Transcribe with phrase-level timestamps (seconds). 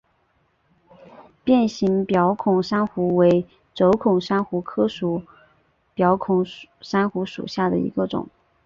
[1.43, 4.87] 变形表孔珊瑚为轴孔珊瑚科
[5.93, 6.43] 表孔
[6.81, 8.27] 珊瑚属下的一个种。